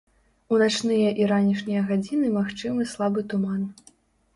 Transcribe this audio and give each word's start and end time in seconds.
У 0.55 0.61
начныя 0.63 1.11
і 1.21 1.29
ранішнія 1.33 1.85
гадзіны 1.93 2.35
магчымы 2.41 2.93
слабы 2.97 3.31
туман. 3.33 3.61